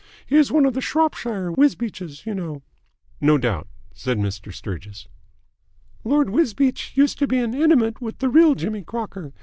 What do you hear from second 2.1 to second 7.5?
you know." "No doubt," said Mr. Sturgis. "Lord Wisbeach used to be